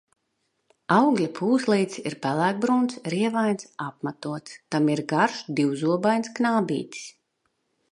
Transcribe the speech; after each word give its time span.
Augļa 0.93 1.27
pūslītis 1.39 1.99
ir 2.11 2.15
pelēkbrūns, 2.23 2.97
rievains, 3.15 3.69
apmatots, 3.87 4.57
tam 4.77 4.91
ir 4.97 5.05
garš, 5.15 5.39
divzobains 5.61 6.35
knābītis. 6.41 7.09